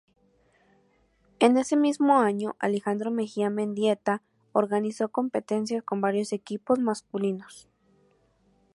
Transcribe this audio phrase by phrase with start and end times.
[1.37, 7.69] Ese mismo año, Alejandro Mejía Mendieta organizó competencias con varios equipos masculinos.